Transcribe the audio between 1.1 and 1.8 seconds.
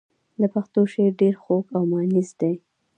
ډېر خوږ